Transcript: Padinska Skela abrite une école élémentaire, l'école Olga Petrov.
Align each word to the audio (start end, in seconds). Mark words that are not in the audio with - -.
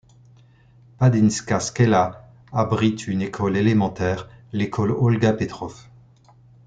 Padinska 0.97 1.59
Skela 1.59 2.25
abrite 2.51 3.05
une 3.05 3.21
école 3.21 3.55
élémentaire, 3.55 4.27
l'école 4.51 4.89
Olga 4.89 5.31
Petrov. 5.31 5.79